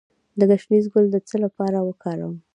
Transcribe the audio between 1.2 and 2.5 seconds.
څه لپاره وکاروم؟